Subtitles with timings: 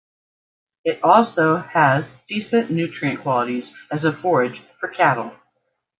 [0.83, 5.31] It also has decent nutrient qualities as a forage for cattle.